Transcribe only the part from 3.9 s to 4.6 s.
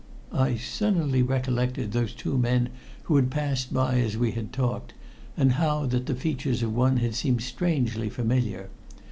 as we had